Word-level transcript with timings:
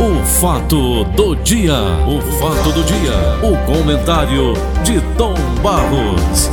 O 0.00 0.24
fato 0.24 1.04
do 1.04 1.36
dia, 1.36 1.74
o 2.08 2.20
fato 2.38 2.72
do 2.72 2.82
dia, 2.84 3.12
o 3.42 3.56
comentário 3.66 4.54
de 4.82 5.00
Tom 5.16 5.34
Barros. 5.62 6.50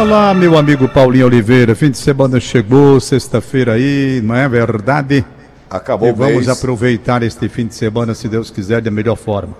Olá, 0.00 0.32
meu 0.34 0.56
amigo 0.56 0.88
Paulinho 0.88 1.26
Oliveira. 1.26 1.74
Fim 1.74 1.90
de 1.90 1.98
semana 1.98 2.38
chegou, 2.38 3.00
sexta-feira 3.00 3.72
aí, 3.74 4.20
não 4.22 4.34
é 4.36 4.48
verdade? 4.48 5.24
Acabou 5.68 6.08
e 6.08 6.12
o 6.12 6.14
vamos 6.14 6.46
mês. 6.46 6.48
aproveitar 6.48 7.22
este 7.22 7.48
fim 7.48 7.66
de 7.66 7.74
semana, 7.74 8.14
se 8.14 8.28
Deus 8.28 8.50
quiser, 8.50 8.80
da 8.80 8.90
melhor 8.90 9.16
forma. 9.16 9.54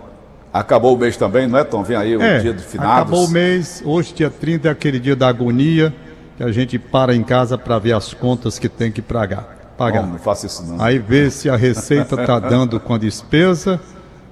Acabou 0.53 0.95
o 0.95 0.99
mês 0.99 1.17
também, 1.17 1.47
não 1.49 1.59
é, 1.59 1.65
Tom? 1.65 1.83
Vem 1.83 1.97
aí 1.97 2.17
o 2.17 2.23
É, 2.23 2.39
dia 2.39 2.53
de 2.53 2.63
finados. 2.63 2.93
acabou 2.93 3.25
o 3.25 3.29
mês, 3.31 3.83
hoje 3.85 4.13
dia 4.15 4.31
30 4.31 4.69
é 4.69 4.71
aquele 4.71 5.01
dia 5.01 5.17
da 5.17 5.29
agonia, 5.29 5.93
que 6.37 6.43
a 6.45 6.53
gente 6.53 6.79
para 6.79 7.15
em 7.15 7.23
casa 7.23 7.57
para 7.59 7.79
ver 7.79 7.93
as 7.95 8.13
contas 8.15 8.59
que 8.59 8.69
tem 8.69 8.93
que 8.93 9.01
pagar. 9.03 9.62
Pagar. 9.85 10.03
Não, 10.03 10.11
não 10.13 10.19
faça 10.19 10.47
isso 10.47 10.65
não. 10.67 10.83
Aí 10.83 10.99
vê 10.99 11.31
se 11.31 11.49
a 11.51 11.57
receita 11.57 12.21
está 12.21 12.39
dando 12.39 12.79
com 12.81 12.95
a 12.95 12.99
despesa. 12.99 13.81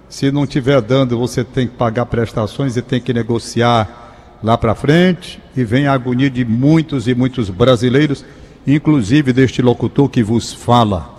Se 0.08 0.30
não 0.32 0.44
estiver 0.44 0.80
dando, 0.80 1.18
você 1.18 1.44
tem 1.44 1.66
que 1.68 1.74
pagar 1.76 2.04
prestações 2.06 2.76
e 2.76 2.82
tem 2.82 3.00
que 3.00 3.12
negociar 3.12 4.38
lá 4.42 4.58
para 4.58 4.74
frente. 4.74 5.40
E 5.56 5.62
vem 5.62 5.86
a 5.86 5.92
agonia 5.92 6.28
de 6.30 6.44
muitos 6.44 7.06
e 7.06 7.14
muitos 7.14 7.48
brasileiros, 7.50 8.24
inclusive 8.66 9.32
deste 9.32 9.62
locutor 9.62 10.08
que 10.08 10.22
vos 10.22 10.52
fala, 10.52 11.14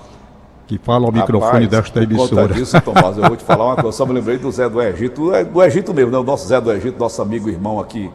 que 0.68 0.78
fala 0.78 1.06
ao 1.06 1.12
microfone 1.12 1.66
Rapaz, 1.66 1.70
desta 1.70 2.00
por 2.02 2.08
conta 2.08 2.14
emissora. 2.14 2.54
disso, 2.54 2.82
Tomás, 2.82 3.18
eu 3.18 3.24
vou 3.24 3.36
te 3.38 3.44
falar 3.44 3.66
uma 3.66 3.76
coisa. 3.76 3.88
Eu 3.90 3.94
só 3.94 4.06
me 4.06 4.14
lembrei 4.14 4.38
do 4.38 4.52
Zé 4.52 4.68
do 4.70 4.82
Egito. 4.82 5.22
Do- 5.32 5.46
Do 5.46 5.64
Egito 5.64 5.94
mesmo, 5.94 6.12
né? 6.12 6.18
O 6.18 6.24
nosso 6.24 6.48
Zé 6.48 6.60
do 6.60 6.72
Egito, 6.72 7.00
nosso 7.00 7.22
amigo 7.22 7.50
irmão 7.50 7.80
aqui 7.80 8.10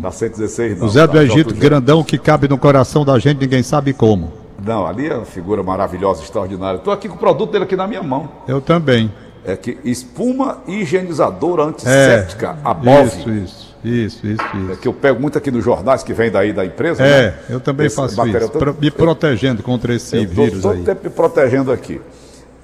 da 0.00 0.10
116. 0.10 0.76
Não, 0.78 0.84
Hum. 0.84 0.88
O 0.88 0.90
Zé 0.92 1.06
do 1.06 1.14
da 1.14 1.24
Egito, 1.24 1.54
JG. 1.54 1.58
grandão, 1.60 2.04
que 2.04 2.18
cabe 2.18 2.46
no 2.48 2.58
coração 2.58 3.04
da 3.04 3.18
gente, 3.18 3.40
ninguém 3.40 3.62
sabe 3.62 3.94
como. 3.94 4.30
Não, 4.64 4.86
ali 4.86 5.08
é 5.08 5.14
uma 5.16 5.24
figura 5.24 5.62
maravilhosa, 5.62 6.22
extraordinária. 6.22 6.78
Estou 6.78 6.92
aqui 6.92 7.08
com 7.08 7.16
o 7.16 7.18
produto 7.18 7.50
dele 7.52 7.64
aqui 7.64 7.76
na 7.76 7.86
minha 7.86 8.02
mão. 8.02 8.28
Eu 8.46 8.60
também. 8.60 9.12
É 9.44 9.56
que 9.56 9.76
espuma 9.84 10.58
higienizadora 10.68 11.64
antisséptica, 11.64 12.56
a 12.64 12.72
Bove. 12.72 13.00
É, 13.00 13.04
Isso, 13.06 13.30
isso, 13.30 13.72
isso, 13.82 14.26
isso, 14.26 14.72
É 14.72 14.76
que 14.76 14.86
eu 14.86 14.92
pego 14.92 15.20
muito 15.20 15.36
aqui 15.36 15.50
nos 15.50 15.64
jornais 15.64 16.04
que 16.04 16.12
vem 16.14 16.30
daí 16.30 16.52
da 16.52 16.64
empresa. 16.64 17.02
É, 17.02 17.22
né? 17.30 17.34
eu 17.50 17.58
também 17.58 17.86
Esse 17.88 17.96
faço 17.96 18.24
isso, 18.28 18.48
todo- 18.50 18.76
me 18.80 18.90
protegendo 18.90 19.60
contra 19.62 19.92
esse 19.94 20.16
Eu 20.16 20.28
vírus 20.28 20.62
todo 20.62 20.74
aí. 20.74 20.84
tempo 20.84 21.00
me 21.04 21.10
protegendo 21.10 21.72
aqui. 21.72 22.00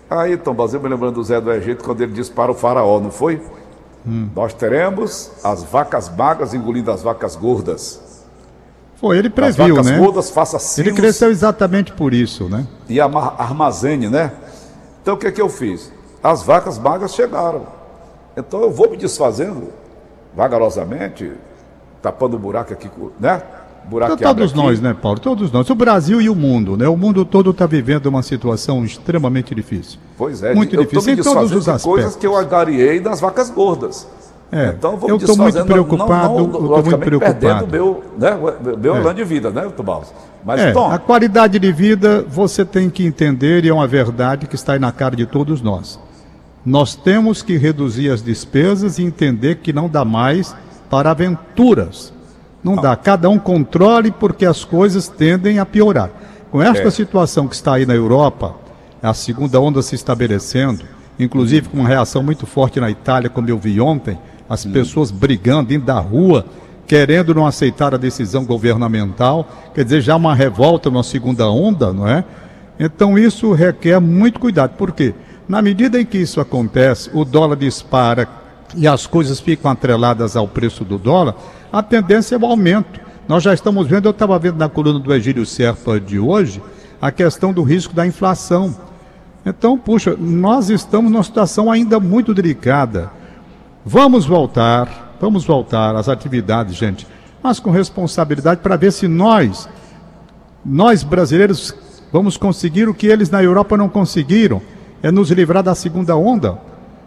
Aí, 0.08 0.36
Tom 0.36 0.54
Bazil, 0.54 0.80
me 0.80 0.88
lembrando 0.88 1.14
do 1.16 1.24
Zé 1.24 1.40
do 1.40 1.52
Egito, 1.52 1.82
quando 1.82 2.00
ele 2.00 2.12
disse 2.12 2.30
para 2.30 2.50
o 2.52 2.54
faraó, 2.54 3.00
não 3.00 3.10
foi? 3.10 3.42
Hum. 4.06 4.28
Nós 4.34 4.54
teremos 4.54 5.32
as 5.42 5.64
vacas 5.64 6.08
magras 6.16 6.54
engolindo 6.54 6.90
as 6.92 7.02
vacas 7.02 7.34
gordas. 7.34 8.00
Foi, 9.00 9.16
ele 9.16 9.28
As 9.28 9.34
previu, 9.34 9.76
vacas 9.76 9.90
né? 9.92 9.98
gordas 9.98 10.30
faça 10.30 10.56
Ele 10.56 10.64
silos 10.64 10.92
cresceu 10.94 11.30
exatamente 11.30 11.92
por 11.92 12.12
isso, 12.12 12.48
né? 12.48 12.66
e 12.88 13.00
armazene, 13.00 14.08
né? 14.08 14.32
Então, 15.00 15.14
o 15.14 15.16
que, 15.16 15.30
que 15.30 15.40
eu 15.40 15.48
fiz? 15.48 15.92
As 16.22 16.42
vacas 16.42 16.78
magras 16.78 17.14
chegaram. 17.14 17.62
Então, 18.36 18.60
eu 18.62 18.70
vou 18.70 18.90
me 18.90 18.96
desfazendo 18.96 19.68
vagarosamente, 20.34 21.30
tapando 22.02 22.36
o 22.36 22.38
buraco 22.38 22.72
aqui, 22.72 22.90
né? 23.20 23.42
Buraco 23.88 24.14
Então, 24.14 24.34
todos 24.34 24.50
aqui. 24.52 24.60
nós, 24.60 24.80
né, 24.80 24.94
Paulo? 25.00 25.18
Todos 25.18 25.50
nós. 25.50 25.70
O 25.70 25.74
Brasil 25.74 26.20
e 26.20 26.28
o 26.28 26.34
mundo, 26.34 26.76
né? 26.76 26.86
O 26.88 26.96
mundo 26.96 27.24
todo 27.24 27.50
está 27.50 27.64
vivendo 27.66 28.06
uma 28.06 28.22
situação 28.22 28.84
extremamente 28.84 29.54
difícil. 29.54 29.98
Pois 30.16 30.42
é, 30.42 30.54
Muito 30.54 30.74
eu 30.76 30.82
difícil, 30.84 31.14
em 31.14 31.16
todos 31.16 31.52
os 31.52 31.64
de 31.64 31.64
coisas 31.64 31.68
aspectos. 31.68 32.16
que 32.16 32.26
eu 32.26 32.36
agariei 32.36 33.00
das 33.00 33.20
vacas 33.20 33.48
gordas. 33.48 34.06
É, 34.50 34.68
Então 34.68 34.96
vou 34.96 35.10
eu 35.10 35.16
estou 35.16 35.36
muito 35.36 35.62
preocupado, 35.64 36.34
não, 36.34 36.38
eu 36.38 36.46
não, 36.46 36.60
estou 36.60 36.68
muito 36.68 36.98
perdendo 36.98 37.18
preocupado. 37.20 37.64
o 37.64 37.68
meu, 37.68 38.04
né, 38.18 38.30
meu 38.78 39.10
É. 39.10 39.12
de 39.14 39.24
vida, 39.24 39.50
né, 39.50 39.68
Tubaus? 39.76 40.12
Mas, 40.44 40.60
É, 40.60 40.72
a 40.72 40.98
qualidade 40.98 41.58
de 41.58 41.70
vida 41.72 42.24
você 42.28 42.64
tem 42.64 42.88
que 42.88 43.04
entender 43.04 43.64
e 43.64 43.68
é 43.68 43.74
uma 43.74 43.86
verdade 43.86 44.46
que 44.46 44.54
está 44.54 44.72
aí 44.72 44.78
na 44.78 44.90
cara 44.90 45.14
de 45.14 45.26
todos 45.26 45.60
nós. 45.60 46.00
Nós 46.64 46.94
temos 46.94 47.42
que 47.42 47.56
reduzir 47.58 48.10
as 48.10 48.22
despesas 48.22 48.98
e 48.98 49.02
entender 49.02 49.56
que 49.56 49.72
não 49.72 49.88
dá 49.88 50.04
mais 50.04 50.54
para 50.88 51.10
aventuras. 51.10 52.12
Não 52.64 52.74
dá. 52.76 52.96
Cada 52.96 53.28
um 53.28 53.38
controle 53.38 54.10
porque 54.10 54.44
as 54.46 54.64
coisas 54.64 55.08
tendem 55.08 55.58
a 55.58 55.66
piorar. 55.66 56.10
Com 56.50 56.62
esta 56.62 56.88
É. 56.88 56.90
situação 56.90 57.46
que 57.46 57.54
está 57.54 57.74
aí 57.74 57.84
na 57.86 57.94
Europa, 57.94 58.54
a 59.02 59.12
segunda 59.14 59.60
onda 59.60 59.82
se 59.82 59.94
estabelecendo, 59.94 60.82
inclusive 61.18 61.68
com 61.68 61.78
uma 61.80 61.88
reação 61.88 62.22
muito 62.22 62.46
forte 62.46 62.80
na 62.80 62.90
Itália, 62.90 63.28
como 63.30 63.48
eu 63.48 63.58
vi 63.58 63.80
ontem, 63.80 64.18
as 64.48 64.64
pessoas 64.64 65.10
brigando, 65.10 65.74
indo 65.74 65.84
da 65.84 65.98
rua, 65.98 66.44
querendo 66.86 67.34
não 67.34 67.46
aceitar 67.46 67.94
a 67.94 67.98
decisão 67.98 68.44
governamental, 68.44 69.46
quer 69.74 69.84
dizer, 69.84 70.00
já 70.00 70.16
uma 70.16 70.34
revolta 70.34 70.88
numa 70.88 71.02
segunda 71.02 71.48
onda, 71.50 71.92
não 71.92 72.08
é? 72.08 72.24
Então 72.80 73.18
isso 73.18 73.52
requer 73.52 74.00
muito 74.00 74.40
cuidado. 74.40 74.70
Por 74.76 74.92
quê? 74.92 75.14
Na 75.48 75.60
medida 75.60 76.00
em 76.00 76.06
que 76.06 76.18
isso 76.18 76.40
acontece, 76.40 77.10
o 77.12 77.24
dólar 77.24 77.56
dispara 77.56 78.28
e 78.74 78.86
as 78.86 79.06
coisas 79.06 79.40
ficam 79.40 79.70
atreladas 79.70 80.36
ao 80.36 80.48
preço 80.48 80.84
do 80.84 80.98
dólar, 80.98 81.34
a 81.72 81.82
tendência 81.82 82.34
é 82.34 82.38
o 82.38 82.46
aumento. 82.46 83.00
Nós 83.26 83.42
já 83.42 83.52
estamos 83.52 83.86
vendo, 83.86 84.06
eu 84.06 84.10
estava 84.10 84.38
vendo 84.38 84.56
na 84.56 84.68
coluna 84.68 84.98
do 84.98 85.12
Egílio 85.12 85.44
Serpa 85.44 86.00
de 86.00 86.18
hoje, 86.18 86.62
a 87.00 87.10
questão 87.10 87.52
do 87.52 87.62
risco 87.62 87.94
da 87.94 88.06
inflação. 88.06 88.74
Então, 89.44 89.78
puxa, 89.78 90.16
nós 90.18 90.70
estamos 90.70 91.10
numa 91.10 91.22
situação 91.22 91.70
ainda 91.70 92.00
muito 92.00 92.32
delicada. 92.32 93.10
Vamos 93.90 94.26
voltar, 94.26 95.16
vamos 95.18 95.46
voltar 95.46 95.96
às 95.96 96.10
atividades, 96.10 96.74
gente, 96.74 97.06
mas 97.42 97.58
com 97.58 97.70
responsabilidade 97.70 98.60
para 98.60 98.76
ver 98.76 98.92
se 98.92 99.08
nós, 99.08 99.66
nós 100.62 101.02
brasileiros, 101.02 101.74
vamos 102.12 102.36
conseguir 102.36 102.86
o 102.86 102.92
que 102.92 103.06
eles 103.06 103.30
na 103.30 103.42
Europa 103.42 103.78
não 103.78 103.88
conseguiram, 103.88 104.60
é 105.02 105.10
nos 105.10 105.30
livrar 105.30 105.62
da 105.62 105.74
segunda 105.74 106.14
onda. 106.14 106.58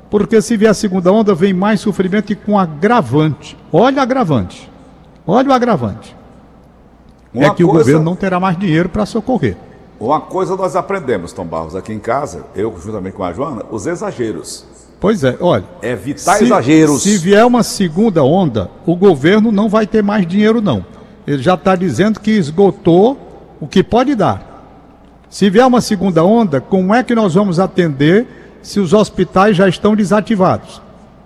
Porque 0.10 0.42
se 0.42 0.58
vier 0.58 0.72
a 0.72 0.74
segunda 0.74 1.12
onda, 1.12 1.36
vem 1.36 1.54
mais 1.54 1.82
sofrimento 1.82 2.34
e 2.34 2.36
com 2.36 2.58
agravante. 2.58 3.56
Olha 3.72 4.00
o 4.00 4.02
agravante. 4.02 4.72
Olha 5.28 5.50
o 5.50 5.54
agravante. 5.54 6.18
uma, 7.32 7.46
é 7.46 7.50
que 7.52 7.64
o 7.64 7.68
coisa, 7.68 7.84
governo 7.84 8.04
não 8.04 8.16
terá 8.16 8.40
mais 8.40 8.58
dinheiro 8.58 8.90
para 8.90 9.06
socorrer. 9.06 9.56
uma 10.00 10.20
coisa 10.20 10.56
nós 10.56 10.76
aprendemos, 10.76 11.32
Tom 11.32 11.46
Barros, 11.46 11.76
aqui 11.76 11.94
em 11.94 12.00
casa, 12.00 12.48
eu 12.56 12.76
juntamente 12.80 13.16
com 13.16 13.24
a 13.24 13.32
Joana, 13.32 13.66
os 13.70 13.86
exageros. 13.86 14.66
Pois 15.02 15.24
é, 15.24 15.36
olha. 15.42 15.64
Evitar 15.82 16.38
se, 16.38 16.44
exageros. 16.44 17.02
Se 17.02 17.18
vier 17.18 17.44
uma 17.44 17.64
segunda 17.64 18.24
onda, 18.24 18.70
o 18.86 18.96
governo 18.96 19.52
não 19.52 19.68
vai 19.68 19.88
ter 19.88 20.04
mais 20.04 20.28
dinheiro, 20.28 20.62
não. 20.62 20.86
Ele 21.26 21.42
já 21.42 21.56
está 21.56 21.76
dizendo 21.76 22.20
que 22.20 22.30
esgotou 22.30 23.58
o 23.60 23.68
que 23.68 23.82
pode 23.82 24.14
dar. 24.14 24.48
Se 25.28 25.50
vier 25.50 25.66
uma 25.66 25.82
segunda 25.82 26.24
onda, 26.24 26.62
como 26.62 26.94
é 26.94 27.02
que 27.02 27.16
nós 27.16 27.34
vamos 27.34 27.60
atender 27.60 28.28
se 28.62 28.80
os 28.80 28.94
hospitais 28.94 29.58
já 29.58 29.68
estão 29.68 29.96
desativados? 29.96 30.80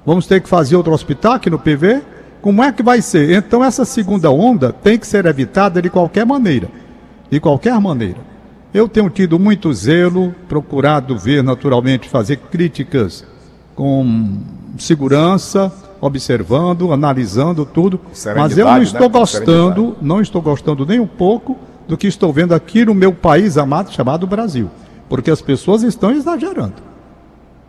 Vamos 0.05 0.25
ter 0.25 0.41
que 0.41 0.47
fazer 0.47 0.77
outro 0.77 0.93
hospital 0.93 1.33
aqui 1.33 1.49
no 1.49 1.59
PV? 1.59 2.01
Como 2.41 2.63
é 2.63 2.71
que 2.71 2.81
vai 2.81 3.01
ser? 3.01 3.29
Então, 3.37 3.61
essa 3.61 3.83
segunda 3.83 4.31
onda 4.31 4.71
tem 4.71 4.97
que 4.97 5.05
ser 5.05 5.25
evitada 5.25 5.81
de 5.81 5.89
qualquer 5.89 6.25
maneira. 6.25 6.69
De 7.29 7.41
qualquer 7.41 7.77
maneira. 7.81 8.19
Eu 8.73 8.87
tenho 8.87 9.09
tido 9.09 9.37
muito 9.37 9.73
zelo, 9.73 10.33
procurado 10.47 11.17
ver 11.17 11.43
naturalmente, 11.43 12.07
fazer 12.07 12.37
críticas 12.37 13.34
com 13.75 14.37
segurança, 14.77 15.71
observando, 15.99 16.91
analisando 16.91 17.65
tudo. 17.65 17.99
Mas 18.09 18.25
eu 18.25 18.35
não 18.35 18.49
Serenidade, 18.49 18.83
estou 18.85 19.01
né? 19.01 19.09
Gostando, 19.09 19.95
não 20.01 20.21
estou 20.21 20.41
gostando 20.41 20.85
nem 20.85 20.99
um 20.99 21.07
pouco 21.07 21.57
do 21.87 21.97
que 21.97 22.07
estou 22.07 22.31
vendo 22.33 22.53
aqui 22.53 22.85
no 22.85 22.93
meu 22.93 23.13
país 23.13 23.57
amado 23.57 23.91
chamado 23.91 24.25
Brasil. 24.25 24.69
Porque 25.07 25.29
as 25.29 25.41
pessoas 25.41 25.83
estão 25.83 26.11
exagerando. 26.11 26.73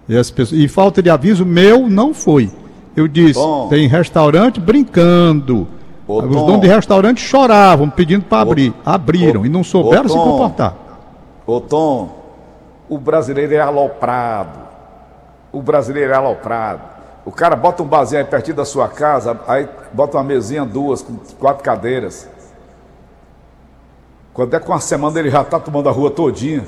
E, 0.09 0.17
as 0.17 0.31
pessoas, 0.31 0.61
e 0.61 0.69
falta 0.69 1.03
de 1.03 1.11
aviso 1.11 1.45
meu 1.45 1.89
não 1.89 2.15
foi. 2.15 2.51
Eu 2.97 3.07
disse, 3.07 3.41
tem 3.69 3.87
restaurante 3.89 4.59
brincando. 4.59 5.69
Ô, 6.09 6.21
Os 6.21 6.31
donos 6.31 6.61
de 6.61 6.69
restaurante 6.69 7.21
choravam 7.21 7.91
pedindo 7.91 8.25
para 8.25 8.43
abrir. 8.43 8.73
Abriram 8.85 9.43
ô, 9.43 9.47
e 9.47 9.49
não 9.49 9.65
souberam 9.65 10.09
se 10.09 10.15
comportar. 10.15 10.75
Ô 11.47 11.61
Tom, 11.61 12.25
o 12.89 12.97
brasileiro 12.99 13.53
é 13.55 13.61
aloprado. 13.61 14.66
O 15.57 15.63
brasileiro 15.63 16.13
é 16.13 16.17
aloprado. 16.17 16.81
O 17.25 17.33
cara 17.33 17.57
bota 17.57 17.83
um 17.83 17.87
barzinho 17.87 18.21
aí 18.21 18.27
pertinho 18.27 18.57
da 18.57 18.65
sua 18.65 18.89
casa, 18.89 19.41
aí 19.49 19.69
bota 19.93 20.17
uma 20.19 20.23
mesinha, 20.25 20.65
duas, 20.65 21.03
com 21.03 21.17
quatro 21.39 21.65
cadeiras. 21.65 22.29
Quando 24.33 24.55
é 24.55 24.61
com 24.61 24.73
uma 24.73 24.81
semana 24.81 25.19
ele 25.19 25.31
já 25.31 25.41
está 25.43 25.59
tomando 25.59 25.89
a 25.89 25.93
rua 25.93 26.11
todinha. 26.11 26.65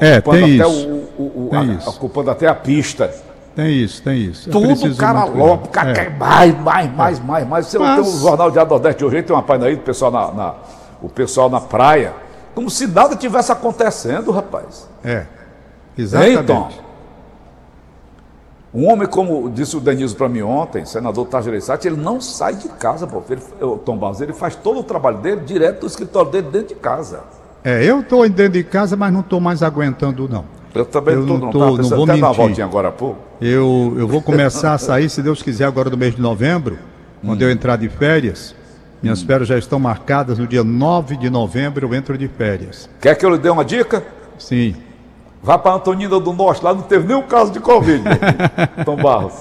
É, 0.00 0.18
Ocupando 0.18 0.38
tem 0.44 0.60
até 0.60 0.70
isso. 0.70 0.88
o, 1.18 1.22
o- 1.22 1.50
a- 1.54 1.88
ocupando 1.90 2.30
até 2.30 2.46
a 2.46 2.54
pista. 2.54 3.10
Tem 3.56 3.68
isso, 3.72 4.02
tem 4.02 4.18
isso. 4.18 4.48
É 4.48 4.52
Tudo 4.52 4.96
cara 4.96 5.20
muito 5.20 5.40
aloca, 5.42 5.54
o 5.54 5.58
cuidado. 5.58 5.68
cara 5.72 5.90
É. 5.90 5.94
quer 5.94 6.10
mais, 6.18 6.60
mais, 6.60 6.92
mais, 6.94 7.20
mais, 7.20 7.46
mais. 7.48 7.66
Você 7.66 7.78
Mas- 7.78 8.04
tem 8.06 8.14
um 8.14 8.18
jornal 8.20 8.50
de 8.50 8.56
Nordeste 8.64 9.04
hoje, 9.04 9.22
tem 9.22 9.34
uma 9.34 9.42
página 9.42 9.66
aí 9.68 9.76
do 9.76 9.82
pessoal 9.82 10.10
na, 10.10 10.30
na- 10.32 10.54
o 11.00 11.08
pessoal 11.08 11.48
na 11.48 11.60
praia, 11.60 12.12
como 12.54 12.68
se 12.68 12.86
nada 12.86 13.14
tivesse 13.16 13.50
acontecendo, 13.52 14.30
rapaz. 14.30 14.88
É. 15.04 15.24
Exatamente. 15.96 16.42
Então, 16.42 16.68
um 18.74 18.90
homem 18.90 19.06
como 19.06 19.48
disse 19.48 19.76
o 19.76 19.80
Denilson 19.80 20.16
para 20.16 20.28
mim 20.28 20.42
ontem, 20.42 20.84
senador 20.84 21.26
Tajeressati, 21.26 21.86
ele 21.86 21.96
não 21.96 22.20
sai 22.20 22.54
de 22.56 22.68
casa, 22.70 23.06
pô. 23.06 23.22
Ele, 23.30 23.40
o 23.60 23.76
Tom 23.78 23.96
Barros, 23.96 24.20
ele 24.20 24.32
faz 24.32 24.56
todo 24.56 24.80
o 24.80 24.82
trabalho 24.82 25.18
dele 25.18 25.42
direto 25.42 25.80
do 25.82 25.86
escritório 25.86 26.30
dele 26.30 26.48
dentro 26.50 26.68
de 26.68 26.80
casa. 26.80 27.20
É, 27.62 27.84
eu 27.84 28.00
estou 28.00 28.28
dentro 28.28 28.52
de 28.54 28.64
casa, 28.64 28.96
mas 28.96 29.12
não 29.12 29.20
estou 29.20 29.40
mais 29.40 29.62
aguentando, 29.62 30.28
não. 30.28 30.44
Eu 30.74 30.84
também 30.84 31.14
Eu 31.14 31.24
tô, 31.26 31.32
não 31.34 31.38
não, 31.38 31.50
tô- 31.50 31.58
tava 31.60 31.82
não 31.82 31.88
vou 31.88 32.04
até 32.04 32.12
dar 32.12 32.18
uma 32.18 32.28
mentir. 32.28 32.36
voltinha 32.44 32.66
agora 32.66 32.88
há 32.88 32.92
pouco. 32.92 33.18
Eu, 33.40 33.94
eu 33.96 34.08
vou 34.08 34.20
começar 34.20 34.74
a 34.74 34.78
sair, 34.78 35.08
se 35.08 35.22
Deus 35.22 35.40
quiser, 35.40 35.64
agora 35.66 35.88
no 35.88 35.96
mês 35.96 36.16
de 36.16 36.20
novembro, 36.20 36.76
quando 37.24 37.40
Hum. 37.40 37.44
eu 37.44 37.50
entrar 37.52 37.76
de 37.76 37.88
férias. 37.88 38.54
Minhas 39.00 39.22
férias 39.22 39.46
já 39.48 39.56
estão 39.56 39.78
marcadas 39.78 40.38
no 40.38 40.46
dia 40.46 40.64
9 40.64 41.16
de 41.16 41.30
novembro, 41.30 41.86
eu 41.86 41.94
entro 41.94 42.18
de 42.18 42.26
férias. 42.26 42.88
Quer 43.00 43.14
que 43.14 43.24
eu 43.24 43.30
lhe 43.30 43.38
dê 43.38 43.50
uma 43.50 43.64
dica? 43.64 44.02
Sim. 44.38 44.74
Vá 45.44 45.58
para 45.58 45.74
Antonina 45.74 46.18
do 46.18 46.32
Norte, 46.32 46.64
lá 46.64 46.72
não 46.72 46.80
teve 46.80 47.06
nenhum 47.06 47.20
caso 47.22 47.52
de 47.52 47.60
Covid, 47.60 48.02
Tom 48.82 48.96
Barros. 48.96 49.34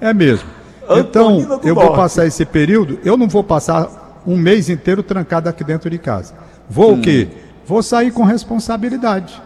É 0.00 0.14
mesmo. 0.14 0.48
Antonina 0.88 1.56
Então, 1.56 1.60
eu 1.64 1.74
vou 1.74 1.84
Norte. 1.86 1.96
passar 1.96 2.24
esse 2.24 2.46
período, 2.46 3.00
eu 3.04 3.16
não 3.16 3.26
vou 3.28 3.42
passar 3.42 4.22
um 4.24 4.36
mês 4.36 4.70
inteiro 4.70 5.02
trancado 5.02 5.48
aqui 5.48 5.64
dentro 5.64 5.90
de 5.90 5.98
casa. 5.98 6.34
Vou 6.68 6.94
o 6.94 7.00
quê? 7.00 7.26
Vou 7.66 7.82
sair 7.82 8.12
com 8.12 8.22
responsabilidade. 8.22 9.42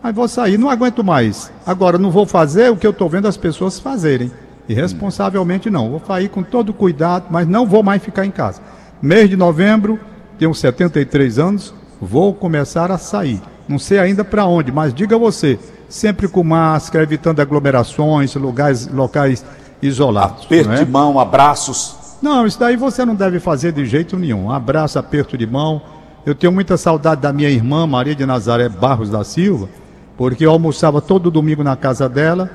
Mas 0.00 0.14
vou 0.14 0.28
sair, 0.28 0.56
não 0.56 0.70
aguento 0.70 1.02
mais. 1.02 1.50
Agora, 1.66 1.98
não 1.98 2.12
vou 2.12 2.24
fazer 2.24 2.70
o 2.70 2.76
que 2.76 2.86
eu 2.86 2.92
estou 2.92 3.08
vendo 3.08 3.26
as 3.26 3.36
pessoas 3.36 3.80
fazerem. 3.80 4.30
Irresponsavelmente 4.68 5.68
não. 5.70 5.90
Vou 5.90 6.02
sair 6.06 6.28
com 6.28 6.44
todo 6.44 6.72
cuidado, 6.72 7.24
mas 7.30 7.48
não 7.48 7.66
vou 7.66 7.82
mais 7.82 8.00
ficar 8.00 8.24
em 8.24 8.30
casa. 8.30 8.60
Mês 9.02 9.28
de 9.28 9.36
novembro, 9.36 9.98
tenho 10.38 10.54
73 10.54 11.38
anos, 11.40 11.74
vou 12.00 12.32
começar 12.32 12.92
a 12.92 12.98
sair. 12.98 13.40
Não 13.68 13.78
sei 13.78 13.98
ainda 13.98 14.24
para 14.24 14.46
onde, 14.46 14.72
mas 14.72 14.94
diga 14.94 15.18
você, 15.18 15.58
sempre 15.88 16.26
com 16.26 16.42
máscara, 16.42 17.04
evitando 17.04 17.40
aglomerações, 17.40 18.34
lugares, 18.34 18.88
locais 18.88 19.44
isolados. 19.82 20.46
Aperto 20.46 20.72
é? 20.72 20.84
de 20.84 20.90
mão, 20.90 21.20
abraços. 21.20 21.96
Não, 22.20 22.46
isso 22.46 22.58
daí 22.58 22.76
você 22.76 23.04
não 23.04 23.14
deve 23.14 23.38
fazer 23.38 23.72
de 23.72 23.84
jeito 23.84 24.16
nenhum. 24.16 24.46
Um 24.46 24.52
abraço, 24.52 24.98
aperto 24.98 25.36
de 25.36 25.46
mão. 25.46 25.82
Eu 26.26 26.34
tenho 26.34 26.52
muita 26.52 26.76
saudade 26.76 27.20
da 27.20 27.32
minha 27.32 27.48
irmã, 27.48 27.86
Maria 27.86 28.14
de 28.14 28.26
Nazaré 28.26 28.68
Barros 28.68 29.10
da 29.10 29.22
Silva, 29.22 29.68
porque 30.16 30.44
eu 30.44 30.50
almoçava 30.50 31.00
todo 31.00 31.30
domingo 31.30 31.62
na 31.62 31.76
casa 31.76 32.08
dela. 32.08 32.50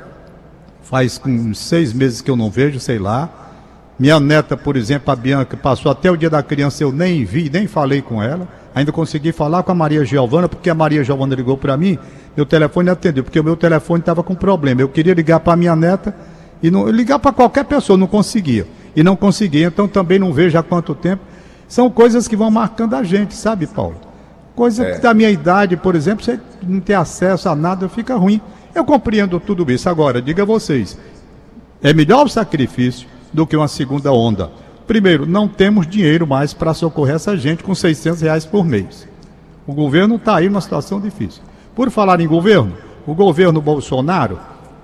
Faz 0.81 1.21
uns 1.25 1.59
seis 1.59 1.93
meses 1.93 2.21
que 2.21 2.29
eu 2.29 2.35
não 2.35 2.49
vejo, 2.49 2.79
sei 2.79 2.99
lá. 2.99 3.42
Minha 4.03 4.19
neta, 4.19 4.57
por 4.57 4.75
exemplo, 4.75 5.13
a 5.13 5.15
Bianca, 5.15 5.55
passou 5.55 5.89
até 5.89 6.11
o 6.11 6.17
dia 6.17 6.29
da 6.29 6.43
criança, 6.43 6.83
eu 6.83 6.91
nem 6.91 7.23
vi, 7.23 7.49
nem 7.49 7.67
falei 7.67 8.01
com 8.01 8.21
ela. 8.21 8.45
Ainda 8.75 8.91
consegui 8.91 9.31
falar 9.31 9.63
com 9.63 9.71
a 9.71 9.75
Maria 9.75 10.03
Giovana, 10.03 10.49
porque 10.49 10.69
a 10.69 10.75
Maria 10.75 11.05
Giovana 11.05 11.33
ligou 11.33 11.55
para 11.55 11.77
mim, 11.77 11.97
meu 12.35 12.45
telefone 12.45 12.89
atendeu, 12.89 13.23
porque 13.23 13.39
o 13.39 13.43
meu 13.45 13.55
telefone 13.55 14.01
estava 14.01 14.21
com 14.21 14.35
problema. 14.35 14.81
Eu 14.81 14.89
queria 14.89 15.13
ligar 15.13 15.39
para 15.39 15.55
minha 15.55 15.73
neta 15.73 16.13
e 16.61 16.69
não, 16.69 16.89
ligar 16.89 17.17
para 17.17 17.31
qualquer 17.31 17.63
pessoa, 17.63 17.97
não 17.97 18.05
conseguia. 18.05 18.67
E 18.93 19.01
não 19.01 19.15
conseguia, 19.15 19.67
então 19.67 19.87
também 19.87 20.19
não 20.19 20.33
vejo 20.33 20.57
há 20.57 20.63
quanto 20.63 20.93
tempo. 20.93 21.21
São 21.65 21.89
coisas 21.89 22.27
que 22.27 22.35
vão 22.35 22.51
marcando 22.51 22.95
a 22.97 23.03
gente, 23.03 23.33
sabe, 23.33 23.67
Paulo? 23.67 23.95
Coisa 24.53 24.83
que 24.83 24.99
da 24.99 25.13
minha 25.13 25.29
idade, 25.29 25.77
por 25.77 25.95
exemplo, 25.95 26.25
você 26.25 26.37
não 26.61 26.81
ter 26.81 26.95
acesso 26.95 27.47
a 27.47 27.55
nada 27.55 27.87
fica 27.87 28.17
ruim. 28.17 28.41
Eu 28.75 28.83
compreendo 28.83 29.39
tudo 29.39 29.71
isso. 29.71 29.87
Agora, 29.87 30.21
diga 30.21 30.43
a 30.43 30.45
vocês, 30.45 30.99
é 31.81 31.93
melhor 31.93 32.25
o 32.25 32.29
sacrifício 32.29 33.13
do 33.33 33.47
que 33.47 33.57
uma 33.57 33.67
segunda 33.67 34.11
onda. 34.11 34.51
Primeiro, 34.85 35.25
não 35.25 35.47
temos 35.47 35.87
dinheiro 35.87 36.27
mais 36.27 36.53
para 36.53 36.73
socorrer 36.73 37.15
essa 37.15 37.35
gente 37.37 37.63
com 37.63 37.73
600 37.73 38.21
reais 38.21 38.45
por 38.45 38.65
mês. 38.65 39.07
O 39.65 39.73
governo 39.73 40.15
está 40.15 40.37
aí 40.37 40.49
numa 40.49 40.61
situação 40.61 40.99
difícil. 40.99 41.41
Por 41.73 41.89
falar 41.89 42.19
em 42.19 42.27
governo, 42.27 42.73
o 43.07 43.15
governo 43.15 43.61
Bolsonaro, 43.61 44.39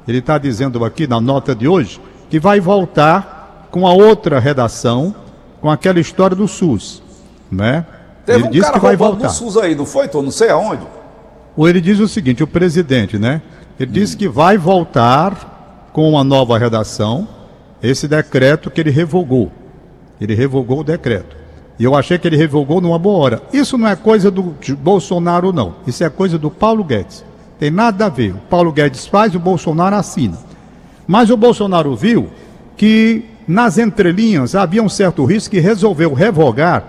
ele 0.08 0.20
está 0.20 0.38
dizendo 0.38 0.84
aqui 0.84 1.06
na 1.06 1.20
nota 1.20 1.54
de 1.54 1.68
hoje 1.68 2.00
que 2.30 2.40
vai 2.40 2.60
voltar 2.60 3.68
com 3.70 3.86
a 3.86 3.94
outra 3.94 4.40
redação, 4.40 5.14
com 5.62 5.70
aquela 5.70 6.00
história 6.00 6.36
do 6.36 6.48
SUS, 6.48 7.04
né? 7.52 7.86
Teve 8.26 8.40
ele 8.40 8.48
um 8.48 8.52
disse 8.52 8.64
cara 8.64 8.80
que 8.80 8.86
vai 8.86 8.96
voltar. 8.96 9.26
no 9.26 9.30
SUS 9.30 9.58
aí, 9.58 9.76
não 9.76 9.86
foi, 9.86 10.08
Tô? 10.08 10.22
Não 10.22 10.32
sei 10.32 10.50
aonde. 10.50 10.84
Ou 11.56 11.68
ele 11.68 11.82
diz 11.82 12.00
o 12.00 12.08
seguinte, 12.08 12.42
o 12.42 12.48
presidente, 12.48 13.18
né? 13.20 13.42
Ele 13.80 13.92
disse 13.92 14.16
que 14.16 14.28
vai 14.28 14.58
voltar 14.58 15.90
com 15.92 16.10
uma 16.10 16.24
nova 16.24 16.58
redação 16.58 17.28
esse 17.82 18.08
decreto 18.08 18.70
que 18.70 18.82
ele 18.82 18.92
revogou. 18.92 19.52
Ele 20.20 20.36
revogou 20.36 20.80
o 20.80 20.84
decreto. 20.84 21.36
E 21.80 21.84
eu 21.84 21.96
achei 21.96 22.18
que 22.18 22.28
ele 22.28 22.36
revogou 22.36 22.82
numa 22.82 23.00
boa 23.00 23.18
hora. 23.18 23.44
Isso 23.54 23.78
não 23.78 23.88
é 23.88 23.96
coisa 23.96 24.30
do 24.30 24.54
Bolsonaro, 24.78 25.54
não. 25.54 25.76
Isso 25.88 26.04
é 26.04 26.10
coisa 26.10 26.38
do 26.38 26.52
Paulo 26.52 26.84
Guedes. 26.84 27.24
Tem 27.58 27.72
nada 27.72 28.06
a 28.06 28.10
ver. 28.10 28.32
O 28.34 28.40
Paulo 28.50 28.72
Guedes 28.72 29.08
faz, 29.08 29.34
o 29.34 29.40
Bolsonaro 29.40 29.96
assina. 29.96 30.38
Mas 31.08 31.30
o 31.30 31.38
Bolsonaro 31.38 31.96
viu 31.96 32.30
que 32.76 33.24
nas 33.48 33.78
entrelinhas 33.78 34.56
havia 34.56 34.84
um 34.84 34.90
certo 34.90 35.26
risco 35.26 35.56
e 35.56 35.60
resolveu 35.60 36.14
revogar 36.14 36.84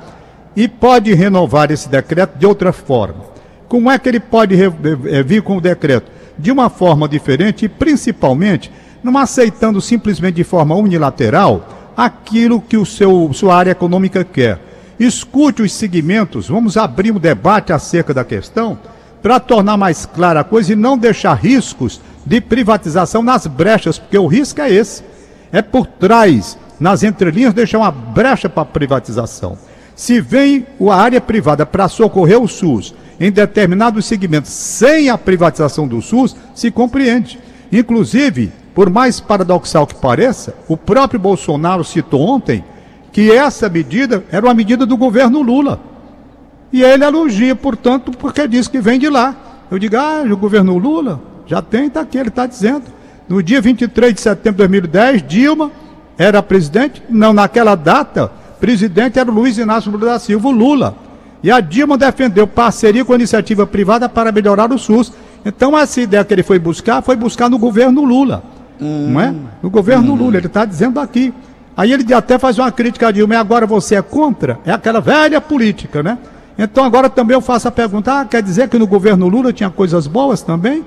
e 0.54 0.68
pode 0.68 1.14
renovar 1.14 1.70
esse 1.70 1.88
decreto 1.88 2.36
de 2.36 2.44
outra 2.44 2.72
forma. 2.72 3.30
Como 3.68 3.90
é 3.90 3.98
que 3.98 4.08
ele 4.08 4.20
pode 4.20 4.56
eh, 4.60 5.22
vir 5.22 5.42
com 5.42 5.56
o 5.56 5.60
decreto? 5.60 6.10
De 6.36 6.50
uma 6.50 6.68
forma 6.68 7.08
diferente 7.08 7.64
e 7.64 7.68
principalmente 7.68 8.70
não 9.02 9.16
aceitando 9.18 9.80
simplesmente 9.80 10.36
de 10.36 10.44
forma 10.44 10.74
unilateral 10.74 11.92
aquilo 11.96 12.60
que 12.60 12.76
o 12.76 12.86
seu 12.86 13.30
sua 13.32 13.56
área 13.56 13.70
econômica 13.72 14.24
quer. 14.24 14.58
Escute 14.98 15.62
os 15.62 15.72
segmentos, 15.72 16.48
vamos 16.48 16.76
abrir 16.76 17.10
um 17.10 17.18
debate 17.18 17.72
acerca 17.72 18.12
da 18.12 18.24
questão 18.24 18.78
para 19.22 19.40
tornar 19.40 19.76
mais 19.76 20.06
clara 20.06 20.40
a 20.40 20.44
coisa 20.44 20.72
e 20.72 20.76
não 20.76 20.96
deixar 20.96 21.34
riscos 21.34 22.00
de 22.24 22.40
privatização 22.40 23.22
nas 23.22 23.46
brechas, 23.46 23.98
porque 23.98 24.18
o 24.18 24.26
risco 24.26 24.60
é 24.60 24.70
esse. 24.70 25.02
É 25.52 25.62
por 25.62 25.86
trás, 25.86 26.58
nas 26.78 27.02
entrelinhas, 27.02 27.54
deixar 27.54 27.78
uma 27.78 27.90
brecha 27.90 28.48
para 28.48 28.64
privatização. 28.64 29.58
Se 29.96 30.20
vem 30.20 30.66
a 30.88 30.94
área 30.94 31.20
privada 31.20 31.66
para 31.66 31.88
socorrer 31.88 32.40
o 32.40 32.48
SUS 32.48 32.94
em 33.18 33.30
determinados 33.30 34.06
segmentos 34.06 34.50
sem 34.50 35.10
a 35.10 35.18
privatização 35.18 35.86
do 35.86 36.00
SUS, 36.00 36.34
se 36.54 36.70
compreende. 36.70 37.38
Inclusive, 37.70 38.50
por 38.74 38.88
mais 38.88 39.20
paradoxal 39.20 39.86
que 39.86 39.94
pareça, 39.94 40.54
o 40.68 40.76
próprio 40.76 41.18
Bolsonaro 41.18 41.84
citou 41.84 42.20
ontem 42.20 42.64
que 43.12 43.32
essa 43.32 43.68
medida 43.68 44.24
era 44.30 44.46
uma 44.46 44.54
medida 44.54 44.86
do 44.86 44.96
governo 44.96 45.42
Lula. 45.42 45.80
E 46.72 46.82
ele 46.82 47.04
elogia, 47.04 47.56
portanto, 47.56 48.12
porque 48.12 48.46
diz 48.46 48.68
que 48.68 48.80
vem 48.80 48.98
de 48.98 49.08
lá. 49.08 49.34
Eu 49.70 49.78
digo, 49.78 49.96
ah, 49.96 50.22
o 50.30 50.36
governo 50.36 50.78
Lula 50.78 51.20
já 51.46 51.60
tem, 51.60 51.86
está 51.86 52.02
aqui, 52.02 52.16
ele 52.16 52.28
está 52.28 52.46
dizendo. 52.46 52.84
No 53.28 53.42
dia 53.42 53.60
23 53.60 54.14
de 54.14 54.20
setembro 54.20 54.52
de 54.52 54.68
2010, 54.68 55.22
Dilma 55.26 55.70
era 56.16 56.42
presidente. 56.42 57.02
Não, 57.08 57.32
naquela 57.32 57.74
data, 57.74 58.30
presidente 58.60 59.18
era 59.18 59.30
o 59.30 59.34
Luiz 59.34 59.58
Inácio 59.58 59.90
Lula 59.90 60.06
da 60.06 60.18
Silva, 60.18 60.50
Lula. 60.50 60.96
E 61.42 61.50
a 61.50 61.60
Dilma 61.60 61.96
defendeu 61.96 62.46
parceria 62.46 63.04
com 63.04 63.12
a 63.12 63.16
iniciativa 63.16 63.66
privada 63.66 64.08
para 64.08 64.30
melhorar 64.30 64.70
o 64.72 64.78
SUS. 64.78 65.12
Então, 65.44 65.76
essa 65.76 66.00
ideia 66.00 66.24
que 66.24 66.34
ele 66.34 66.42
foi 66.42 66.58
buscar, 66.58 67.02
foi 67.02 67.16
buscar 67.16 67.48
no 67.48 67.58
governo 67.58 68.04
Lula. 68.04 68.44
Não 68.84 69.20
é? 69.20 69.34
No 69.62 69.70
governo 69.70 70.14
Lula, 70.14 70.36
ele 70.36 70.46
está 70.46 70.64
dizendo 70.64 70.98
aqui. 71.00 71.32
Aí 71.76 71.92
ele 71.92 72.12
até 72.12 72.38
faz 72.38 72.58
uma 72.58 72.70
crítica 72.70 73.08
a 73.08 73.10
Dilma, 73.10 73.34
e 73.34 73.36
agora 73.36 73.66
você 73.66 73.94
é 73.94 74.02
contra? 74.02 74.58
É 74.64 74.72
aquela 74.72 75.00
velha 75.00 75.40
política, 75.40 76.02
né? 76.02 76.18
Então 76.58 76.84
agora 76.84 77.08
também 77.08 77.34
eu 77.34 77.40
faço 77.40 77.68
a 77.68 77.70
pergunta, 77.70 78.20
ah, 78.20 78.24
quer 78.24 78.42
dizer 78.42 78.68
que 78.68 78.78
no 78.78 78.86
governo 78.86 79.28
Lula 79.28 79.52
tinha 79.52 79.70
coisas 79.70 80.06
boas 80.06 80.42
também? 80.42 80.84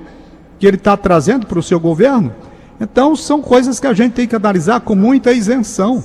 Que 0.59 0.67
ele 0.67 0.77
está 0.77 0.95
trazendo 0.95 1.47
para 1.47 1.57
o 1.57 1.63
seu 1.63 1.79
governo? 1.79 2.31
Então 2.79 3.15
são 3.15 3.41
coisas 3.41 3.79
que 3.79 3.87
a 3.87 3.93
gente 3.93 4.13
tem 4.13 4.27
que 4.27 4.35
analisar 4.35 4.81
com 4.81 4.93
muita 4.93 5.31
isenção. 5.31 6.03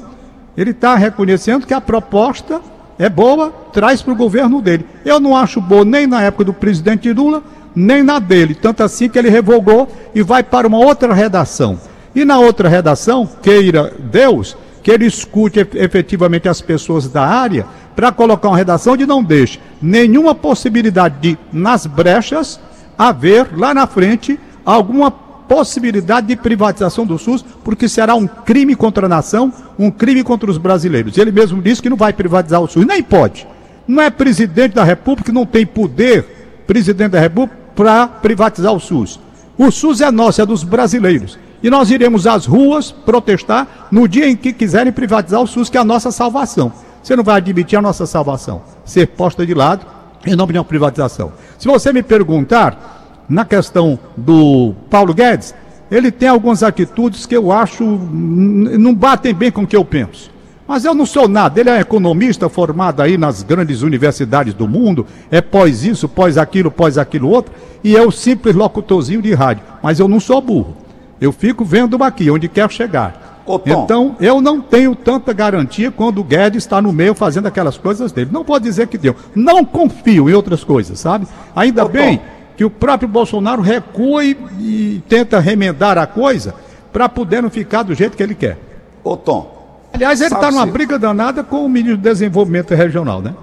Ele 0.56 0.70
está 0.70 0.94
reconhecendo 0.94 1.66
que 1.66 1.74
a 1.74 1.80
proposta 1.80 2.62
é 2.98 3.08
boa, 3.08 3.50
traz 3.72 4.00
para 4.00 4.12
o 4.12 4.16
governo 4.16 4.60
dele. 4.60 4.86
Eu 5.04 5.20
não 5.20 5.36
acho 5.36 5.60
boa 5.60 5.84
nem 5.84 6.06
na 6.06 6.22
época 6.22 6.44
do 6.44 6.52
presidente 6.52 7.12
Lula, 7.12 7.42
nem 7.78 8.02
na 8.02 8.18
dele. 8.18 8.54
Tanto 8.54 8.82
assim 8.82 9.08
que 9.08 9.18
ele 9.18 9.30
revogou 9.30 9.88
e 10.14 10.22
vai 10.22 10.42
para 10.42 10.66
uma 10.66 10.78
outra 10.78 11.14
redação. 11.14 11.78
E 12.14 12.24
na 12.24 12.38
outra 12.38 12.68
redação, 12.68 13.28
queira 13.42 13.92
Deus, 13.98 14.56
que 14.82 14.90
ele 14.90 15.06
escute 15.06 15.60
ef- 15.60 15.74
efetivamente 15.74 16.48
as 16.48 16.60
pessoas 16.60 17.08
da 17.08 17.22
área 17.22 17.66
para 17.94 18.10
colocar 18.12 18.48
uma 18.48 18.56
redação 18.56 18.94
onde 18.94 19.06
não 19.06 19.22
deixe 19.22 19.60
nenhuma 19.80 20.34
possibilidade 20.34 21.16
de, 21.20 21.38
nas 21.52 21.86
brechas, 21.86 22.58
haver 22.96 23.48
lá 23.56 23.74
na 23.74 23.86
frente 23.86 24.38
alguma 24.64 25.10
possibilidade 25.10 26.26
de 26.26 26.36
privatização 26.36 27.06
do 27.06 27.18
SUS, 27.18 27.44
porque 27.64 27.88
será 27.88 28.14
um 28.14 28.26
crime 28.26 28.76
contra 28.76 29.06
a 29.06 29.08
nação, 29.08 29.52
um 29.78 29.90
crime 29.90 30.22
contra 30.22 30.50
os 30.50 30.58
brasileiros. 30.58 31.16
Ele 31.16 31.32
mesmo 31.32 31.62
disse 31.62 31.80
que 31.82 31.88
não 31.88 31.96
vai 31.96 32.12
privatizar 32.12 32.60
o 32.60 32.68
SUS, 32.68 32.86
nem 32.86 33.02
pode. 33.02 33.46
Não 33.86 34.02
é 34.02 34.10
presidente 34.10 34.74
da 34.74 34.84
República, 34.84 35.32
não 35.32 35.46
tem 35.46 35.64
poder, 35.64 36.62
presidente 36.66 37.12
da 37.12 37.20
República, 37.20 37.57
para 37.78 38.08
privatizar 38.08 38.72
o 38.72 38.80
SUS. 38.80 39.20
O 39.56 39.70
SUS 39.70 40.00
é 40.00 40.10
nosso, 40.10 40.42
é 40.42 40.46
dos 40.46 40.64
brasileiros. 40.64 41.38
E 41.62 41.70
nós 41.70 41.92
iremos 41.92 42.26
às 42.26 42.44
ruas 42.44 42.90
protestar 42.90 43.86
no 43.92 44.08
dia 44.08 44.28
em 44.28 44.34
que 44.34 44.52
quiserem 44.52 44.92
privatizar 44.92 45.40
o 45.40 45.46
SUS, 45.46 45.70
que 45.70 45.78
é 45.78 45.80
a 45.80 45.84
nossa 45.84 46.10
salvação. 46.10 46.72
Você 47.00 47.14
não 47.14 47.22
vai 47.22 47.36
admitir 47.36 47.78
a 47.78 47.82
nossa 47.82 48.04
salvação 48.04 48.62
ser 48.84 49.06
posta 49.06 49.46
de 49.46 49.54
lado 49.54 49.86
em 50.26 50.34
nome 50.34 50.54
de 50.54 50.58
uma 50.58 50.64
privatização. 50.64 51.32
Se 51.56 51.68
você 51.68 51.92
me 51.92 52.02
perguntar, 52.02 53.22
na 53.28 53.44
questão 53.44 53.96
do 54.16 54.74
Paulo 54.90 55.14
Guedes, 55.14 55.54
ele 55.88 56.10
tem 56.10 56.28
algumas 56.28 56.64
atitudes 56.64 57.26
que 57.26 57.36
eu 57.36 57.52
acho 57.52 57.84
não 57.84 58.92
batem 58.92 59.32
bem 59.32 59.52
com 59.52 59.62
o 59.62 59.66
que 59.68 59.76
eu 59.76 59.84
penso. 59.84 60.32
Mas 60.68 60.84
eu 60.84 60.94
não 60.94 61.06
sou 61.06 61.26
nada. 61.26 61.58
Ele 61.58 61.70
é 61.70 61.80
economista 61.80 62.46
formado 62.50 63.00
aí 63.00 63.16
nas 63.16 63.42
grandes 63.42 63.80
universidades 63.80 64.52
do 64.52 64.68
mundo, 64.68 65.06
é 65.30 65.40
pós 65.40 65.82
isso, 65.82 66.06
pós 66.06 66.36
aquilo, 66.36 66.70
pós 66.70 66.98
aquilo 66.98 67.30
outro, 67.30 67.54
e 67.82 67.94
eu 67.94 68.10
simples 68.10 68.54
locutorzinho 68.54 69.22
de 69.22 69.32
rádio. 69.32 69.64
Mas 69.82 69.98
eu 69.98 70.06
não 70.06 70.20
sou 70.20 70.42
burro. 70.42 70.76
Eu 71.18 71.32
fico 71.32 71.64
vendo 71.64 72.04
aqui, 72.04 72.30
onde 72.30 72.48
quer 72.48 72.70
chegar. 72.70 73.42
Ô. 73.46 73.58
Então, 73.64 74.14
eu 74.20 74.42
não 74.42 74.60
tenho 74.60 74.94
tanta 74.94 75.32
garantia 75.32 75.90
quando 75.90 76.18
o 76.18 76.24
Guedes 76.24 76.64
está 76.64 76.82
no 76.82 76.92
meio 76.92 77.14
fazendo 77.14 77.46
aquelas 77.46 77.78
coisas 77.78 78.12
dele. 78.12 78.28
Não 78.30 78.44
vou 78.44 78.60
dizer 78.60 78.88
que 78.88 78.98
deu. 78.98 79.16
Não 79.34 79.64
confio 79.64 80.28
em 80.28 80.34
outras 80.34 80.62
coisas, 80.62 81.00
sabe? 81.00 81.26
Ainda 81.56 81.86
Ô, 81.86 81.88
bem 81.88 82.18
Tom. 82.18 82.24
que 82.58 82.64
o 82.66 82.70
próprio 82.70 83.08
Bolsonaro 83.08 83.62
recua 83.62 84.22
e, 84.22 84.36
e 84.60 85.02
tenta 85.08 85.40
remendar 85.40 85.96
a 85.96 86.06
coisa 86.06 86.54
para 86.92 87.08
poder 87.08 87.42
não 87.42 87.48
ficar 87.48 87.84
do 87.84 87.94
jeito 87.94 88.18
que 88.18 88.22
ele 88.22 88.34
quer. 88.34 88.58
Ô 89.02 89.16
Tom, 89.16 89.57
Aliás, 89.92 90.20
ele 90.20 90.28
está 90.28 90.42
Sabe 90.42 90.54
numa 90.54 90.66
briga 90.66 90.98
danada 90.98 91.42
com 91.42 91.64
o 91.64 91.68
ministro 91.68 91.96
do 91.96 92.02
Desenvolvimento 92.02 92.74
Regional, 92.74 93.20
né? 93.20 93.34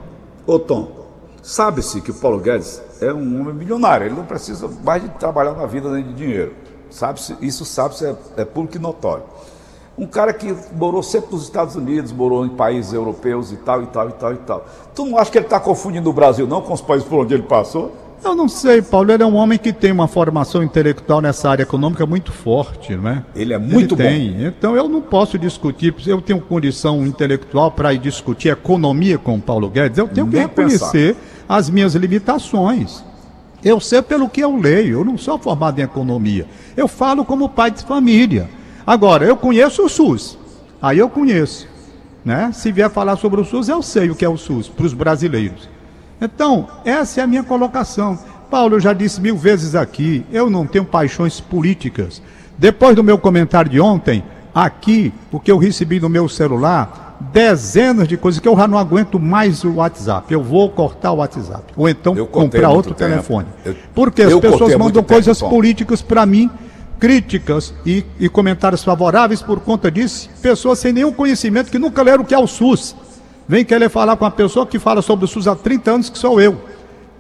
ô 0.48 0.60
Tom, 0.60 0.92
sabe-se 1.42 2.02
que 2.02 2.12
o 2.12 2.14
Paulo 2.14 2.40
Guedes 2.40 2.82
é 3.02 3.12
um 3.12 3.42
homem 3.42 3.54
milionário, 3.54 4.08
ele 4.08 4.16
não 4.16 4.26
precisa 4.26 4.70
mais 4.84 5.02
de 5.02 5.10
trabalhar 5.10 5.54
na 5.54 5.66
vida 5.66 5.90
nem 5.90 6.04
de 6.04 6.14
dinheiro. 6.14 6.54
Sabe-se, 6.90 7.36
isso 7.42 7.66
sabe-se 7.66 8.06
é, 8.06 8.16
é 8.38 8.46
público 8.46 8.78
e 8.78 8.80
notório. 8.80 9.24
Um 9.98 10.06
cara 10.06 10.34
que 10.34 10.54
morou 10.74 11.02
sempre 11.02 11.32
nos 11.32 11.44
Estados 11.44 11.76
Unidos, 11.76 12.12
morou 12.12 12.46
em 12.46 12.50
países 12.50 12.94
europeus 12.94 13.52
e 13.52 13.58
tal, 13.58 13.82
e 13.82 13.88
tal, 13.88 14.10
e 14.10 14.14
tal, 14.14 14.34
e 14.34 14.38
tal. 14.38 14.66
Tu 14.94 15.06
não 15.06 15.18
acha 15.18 15.32
que 15.32 15.38
ele 15.38 15.46
está 15.46 15.60
confundindo 15.60 16.10
o 16.10 16.14
Brasil 16.14 16.46
não 16.46 16.62
com 16.62 16.74
os 16.74 16.82
países 16.82 17.08
por 17.08 17.20
onde 17.20 17.34
ele 17.34 17.44
passou? 17.44 17.94
Eu 18.26 18.36
não 18.36 18.50
sei, 18.50 18.82
Paulo. 18.82 19.12
Ele 19.12 19.22
é 19.22 19.26
um 19.26 19.36
homem 19.36 19.58
que 19.58 19.72
tem 19.72 19.92
uma 19.92 20.08
formação 20.08 20.64
intelectual 20.64 21.22
nessa 21.22 21.50
área 21.50 21.64
econômica 21.64 22.06
muito 22.06 22.32
forte, 22.32 22.96
não 22.96 23.10
é? 23.10 23.24
Ele 23.36 23.54
é 23.54 23.58
muito 23.58 23.94
ele 23.96 24.04
tem. 24.04 24.46
Então 24.46 24.76
eu 24.76 24.90
não 24.90 25.02
posso 25.02 25.38
discutir. 25.38 25.94
Eu 26.08 26.22
tenho 26.22 26.42
condição 26.42 27.06
intelectual 27.06 27.72
para 27.72 27.94
ir 27.94 28.00
discutir 28.00 28.50
economia 28.50 29.18
com 29.18 29.36
o 29.36 29.42
Paulo 29.42 29.70
Guedes. 29.70 30.00
Eu 30.00 30.08
tenho 30.08 30.28
que 30.28 30.34
Nem 30.34 30.48
reconhecer 30.48 31.16
as 31.48 31.70
minhas 31.70 31.94
limitações. 31.94 33.04
Eu 33.64 33.80
sei 33.80 34.02
pelo 34.02 34.28
que 34.28 34.42
eu 34.42 34.58
leio. 34.58 35.00
Eu 35.00 35.06
não 35.06 35.18
sou 35.18 35.38
formado 35.38 35.80
em 35.80 35.84
economia. 35.84 36.48
Eu 36.76 36.88
falo 36.88 37.24
como 37.24 37.48
pai 37.48 37.72
de 37.72 37.84
família. 37.84 38.50
Agora, 38.86 39.26
eu 39.26 39.38
conheço 39.38 39.84
o 39.84 39.90
SUS. 39.90 40.38
Aí 40.82 40.98
eu 40.98 41.10
conheço. 41.10 41.68
Né? 42.24 42.52
Se 42.54 42.72
vier 42.72 42.90
falar 42.90 43.18
sobre 43.18 43.40
o 43.40 43.46
SUS, 43.46 43.70
eu 43.70 43.84
sei 43.84 44.10
o 44.10 44.16
que 44.16 44.26
é 44.26 44.30
o 44.30 44.38
SUS 44.38 44.68
para 44.68 44.86
os 44.86 44.94
brasileiros. 44.94 45.75
Então, 46.22 46.68
essa 46.86 47.22
é 47.22 47.24
a 47.24 47.28
minha 47.28 47.44
colocação. 47.44 48.18
Paulo, 48.50 48.76
eu 48.76 48.80
já 48.80 48.94
disse 48.94 49.20
mil 49.20 49.36
vezes 49.38 49.76
aqui, 49.76 50.26
eu 50.32 50.50
não 50.50 50.66
tenho 50.66 50.86
paixões 50.86 51.40
políticas. 51.40 52.22
Depois 52.58 52.96
do 52.96 53.04
meu 53.04 53.18
comentário 53.18 53.70
de 53.70 53.80
ontem, 53.82 54.24
aqui, 54.54 55.14
o 55.32 55.40
que 55.40 55.52
eu 55.52 55.58
recebi 55.58 56.00
no 56.00 56.08
meu 56.08 56.30
celular, 56.30 57.18
dezenas 57.34 58.08
de 58.08 58.16
coisas 58.18 58.40
que 58.40 58.48
eu 58.48 58.56
já 58.56 58.68
não 58.68 58.78
aguento 58.78 59.20
mais 59.20 59.64
o 59.64 59.74
WhatsApp. 59.76 60.34
Eu 60.34 60.42
vou 60.44 60.70
cortar 60.70 61.12
o 61.12 61.18
WhatsApp. 61.18 61.74
Ou 61.76 61.90
então 61.90 62.16
comprar 62.28 62.70
outro 62.70 62.94
tempo. 62.94 63.10
telefone. 63.12 63.48
Eu- 63.66 63.76
Porque 63.94 64.22
as 64.22 64.34
pessoas 64.40 64.76
mandam 64.76 65.02
tempo, 65.02 65.14
coisas 65.14 65.38
Tom. 65.40 65.50
políticas 65.50 66.02
para 66.02 66.26
mim, 66.26 66.50
críticas 67.00 67.74
e, 67.86 68.06
e 68.20 68.30
comentários 68.30 68.84
favoráveis 68.84 69.42
por 69.42 69.60
conta 69.60 69.92
disso. 69.92 70.30
Pessoas 70.42 70.80
sem 70.80 70.94
nenhum 70.94 71.12
conhecimento 71.12 71.70
que 71.70 71.80
nunca 71.80 72.02
leram 72.02 72.24
o 72.24 72.26
que 72.26 72.34
é 72.34 72.40
o 72.40 72.48
SUS. 72.48 72.96
Vem 73.48 73.64
querer 73.64 73.90
falar 73.90 74.16
com 74.18 74.26
uma 74.26 74.32
pessoa 74.32 74.66
que 74.66 74.80
fala 74.80 75.02
sobre 75.02 75.26
o 75.26 75.28
SUS 75.28 75.48
há 75.48 75.56
30 75.56 75.92
anos, 75.92 76.10
que 76.10 76.18
sou 76.18 76.42
eu. 76.42 76.60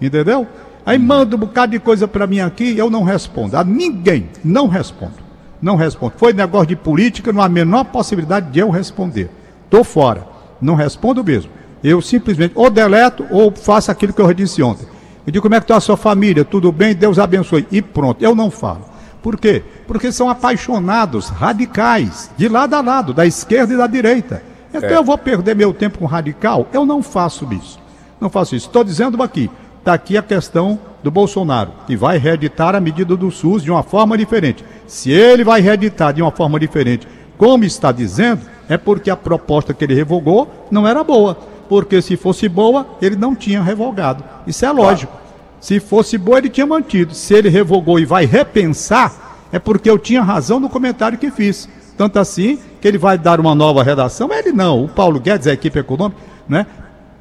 Entendeu? 0.01 0.47
Aí 0.85 0.97
manda 0.97 1.35
um 1.35 1.39
bocado 1.39 1.71
de 1.71 1.79
coisa 1.79 2.07
para 2.07 2.27
mim 2.27 2.39
aqui, 2.39 2.77
eu 2.77 2.89
não 2.89 3.03
respondo. 3.03 3.57
A 3.57 3.63
ninguém, 3.63 4.29
não 4.43 4.67
respondo. 4.67 5.13
Não 5.61 5.75
respondo. 5.75 6.13
Foi 6.17 6.33
negócio 6.33 6.67
de 6.67 6.75
política, 6.75 7.31
não 7.31 7.41
há 7.41 7.45
a 7.45 7.49
menor 7.49 7.85
possibilidade 7.85 8.51
de 8.51 8.59
eu 8.59 8.69
responder. 8.69 9.29
Tô 9.69 9.83
fora. 9.83 10.27
Não 10.61 10.75
respondo 10.75 11.23
mesmo. 11.23 11.51
Eu 11.83 12.01
simplesmente 12.01 12.53
ou 12.55 12.69
deleto 12.69 13.25
ou 13.29 13.51
faço 13.51 13.91
aquilo 13.91 14.13
que 14.13 14.21
eu 14.21 14.33
disse 14.33 14.61
ontem. 14.61 14.87
Eu 15.25 15.31
digo, 15.31 15.43
como 15.43 15.55
é 15.55 15.59
que 15.59 15.63
está 15.63 15.77
a 15.77 15.81
sua 15.81 15.97
família? 15.97 16.45
Tudo 16.45 16.71
bem? 16.71 16.93
Deus 16.93 17.17
abençoe. 17.17 17.67
E 17.71 17.81
pronto. 17.81 18.23
Eu 18.23 18.35
não 18.35 18.51
falo. 18.51 18.85
Por 19.21 19.37
quê? 19.39 19.63
Porque 19.87 20.11
são 20.11 20.29
apaixonados, 20.29 21.29
radicais, 21.29 22.29
de 22.37 22.47
lado 22.47 22.75
a 22.75 22.81
lado, 22.81 23.11
da 23.11 23.25
esquerda 23.25 23.73
e 23.73 23.77
da 23.77 23.87
direita. 23.87 24.43
Então 24.77 24.89
É. 24.89 24.95
eu 24.95 25.03
vou 25.03 25.17
perder 25.17 25.55
meu 25.55 25.73
tempo 25.73 25.99
com 25.99 26.05
radical? 26.05 26.67
Eu 26.73 26.85
não 26.85 27.01
faço 27.01 27.47
isso. 27.53 27.79
Não 28.19 28.29
faço 28.29 28.55
isso. 28.55 28.67
Estou 28.67 28.83
dizendo 28.83 29.21
aqui. 29.21 29.49
Está 29.79 29.93
aqui 29.93 30.17
a 30.17 30.23
questão 30.23 30.79
do 31.03 31.11
Bolsonaro, 31.11 31.71
que 31.85 31.95
vai 31.95 32.17
reeditar 32.17 32.73
a 32.75 32.79
medida 32.79 33.15
do 33.15 33.29
SUS 33.29 33.61
de 33.61 33.69
uma 33.69 33.83
forma 33.83 34.17
diferente. 34.17 34.65
Se 34.87 35.11
ele 35.11 35.43
vai 35.43 35.61
reeditar 35.61 36.11
de 36.11 36.21
uma 36.23 36.31
forma 36.31 36.59
diferente, 36.59 37.07
como 37.37 37.63
está 37.63 37.91
dizendo, 37.91 38.41
é 38.67 38.77
porque 38.77 39.11
a 39.11 39.15
proposta 39.15 39.73
que 39.75 39.83
ele 39.83 39.93
revogou 39.93 40.49
não 40.71 40.87
era 40.87 41.03
boa. 41.03 41.37
Porque 41.69 42.01
se 42.01 42.17
fosse 42.17 42.49
boa, 42.49 42.87
ele 43.01 43.15
não 43.15 43.35
tinha 43.35 43.61
revogado. 43.61 44.23
Isso 44.47 44.65
é 44.65 44.71
lógico. 44.71 45.13
Se 45.59 45.79
fosse 45.79 46.17
boa, 46.17 46.37
ele 46.39 46.49
tinha 46.49 46.65
mantido. 46.65 47.13
Se 47.13 47.33
ele 47.35 47.49
revogou 47.49 47.99
e 47.99 48.05
vai 48.05 48.25
repensar, 48.25 49.47
é 49.51 49.59
porque 49.59 49.89
eu 49.89 49.97
tinha 49.99 50.21
razão 50.23 50.59
no 50.59 50.69
comentário 50.69 51.17
que 51.17 51.29
fiz. 51.29 51.69
Tanto 51.97 52.19
assim 52.19 52.59
que 52.81 52.87
ele 52.87 52.97
vai 52.97 53.17
dar 53.17 53.39
uma 53.39 53.55
nova 53.55 53.81
redação. 53.83 54.29
Ele 54.31 54.51
não, 54.51 54.83
o 54.85 54.87
Paulo 54.87 55.19
Guedes, 55.19 55.47
a 55.47 55.53
equipe 55.53 55.79
econômica, 55.79 56.19
né? 56.47 56.65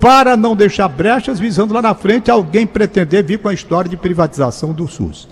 Para 0.00 0.36
não 0.36 0.54
deixar 0.56 0.88
brechas, 0.88 1.38
visando 1.38 1.72
lá 1.72 1.80
na 1.80 1.94
frente 1.94 2.30
alguém 2.30 2.66
pretender 2.66 3.24
vir 3.24 3.38
com 3.38 3.48
a 3.48 3.54
história 3.54 3.88
de 3.88 3.96
privatização 3.96 4.72
do 4.72 4.86
SUS. 4.88 5.28